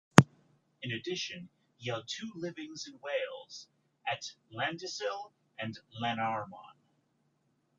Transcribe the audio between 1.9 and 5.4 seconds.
held two livings in Wales, at Llandyssil